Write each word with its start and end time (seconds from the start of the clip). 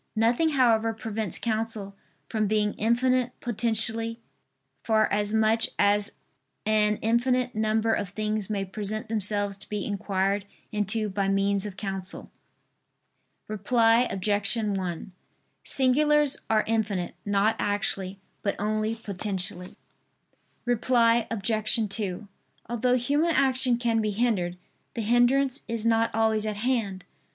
Nothing 0.15 0.49
however 0.53 0.93
prevents 0.93 1.37
counsel 1.37 1.95
from 2.27 2.47
being 2.47 2.73
infinite 2.73 3.39
potentially, 3.39 4.19
for 4.81 5.05
as 5.13 5.31
much 5.31 5.69
as 5.77 6.13
an 6.65 6.97
infinite 7.03 7.53
number 7.53 7.93
of 7.93 8.09
things 8.09 8.49
may 8.49 8.65
present 8.65 9.09
themselves 9.09 9.57
to 9.57 9.69
be 9.69 9.85
inquired 9.85 10.47
into 10.71 11.07
by 11.07 11.27
means 11.27 11.67
of 11.67 11.77
counsel. 11.77 12.31
Reply 13.47 14.07
Obj. 14.09 14.57
1: 14.57 15.11
Singulars 15.63 16.37
are 16.49 16.63
infinite; 16.65 17.13
not 17.23 17.55
actually, 17.59 18.17
but 18.41 18.55
only 18.57 18.95
potentially. 18.95 19.75
Reply 20.65 21.27
Obj. 21.29 21.77
2: 21.95 22.27
Although 22.67 22.95
human 22.95 23.35
action 23.35 23.77
can 23.77 24.01
be 24.01 24.09
hindered, 24.09 24.57
the 24.95 25.01
hindrance 25.03 25.61
is 25.67 25.85
not 25.85 26.09
always 26.15 26.47
at 26.47 26.55
hand. 26.57 27.05